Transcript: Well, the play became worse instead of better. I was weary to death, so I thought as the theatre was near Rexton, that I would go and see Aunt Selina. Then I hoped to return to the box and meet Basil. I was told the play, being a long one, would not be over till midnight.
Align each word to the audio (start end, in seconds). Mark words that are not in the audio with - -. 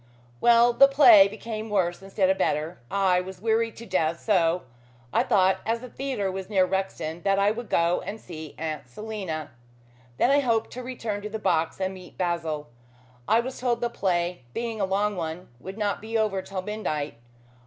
Well, 0.39 0.73
the 0.73 0.87
play 0.87 1.27
became 1.27 1.69
worse 1.69 2.01
instead 2.01 2.27
of 2.31 2.39
better. 2.39 2.79
I 2.89 3.21
was 3.21 3.39
weary 3.39 3.71
to 3.73 3.85
death, 3.85 4.19
so 4.19 4.63
I 5.13 5.21
thought 5.21 5.59
as 5.63 5.81
the 5.81 5.89
theatre 5.89 6.31
was 6.31 6.49
near 6.49 6.65
Rexton, 6.65 7.21
that 7.21 7.37
I 7.37 7.51
would 7.51 7.69
go 7.69 8.01
and 8.03 8.19
see 8.19 8.55
Aunt 8.57 8.89
Selina. 8.89 9.51
Then 10.17 10.31
I 10.31 10.39
hoped 10.39 10.71
to 10.71 10.81
return 10.81 11.21
to 11.21 11.29
the 11.29 11.37
box 11.37 11.79
and 11.79 11.93
meet 11.93 12.17
Basil. 12.17 12.67
I 13.27 13.41
was 13.41 13.59
told 13.59 13.79
the 13.79 13.91
play, 13.91 14.41
being 14.55 14.81
a 14.81 14.85
long 14.85 15.15
one, 15.15 15.49
would 15.59 15.77
not 15.77 16.01
be 16.01 16.17
over 16.17 16.41
till 16.41 16.63
midnight. 16.63 17.19